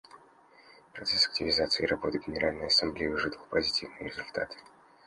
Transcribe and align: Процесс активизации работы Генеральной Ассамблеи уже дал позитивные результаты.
Процесс 0.93 1.27
активизации 1.27 1.85
работы 1.85 2.17
Генеральной 2.25 2.65
Ассамблеи 2.65 3.05
уже 3.09 3.29
дал 3.29 3.45
позитивные 3.51 4.09
результаты. 4.09 4.57